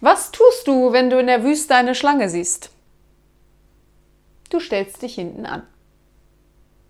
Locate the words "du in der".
1.10-1.42